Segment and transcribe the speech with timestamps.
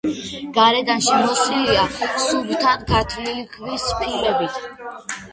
[0.53, 1.83] გარედან შემოსილია
[2.27, 4.57] სუფთად გათლილი ქვის ფილებით.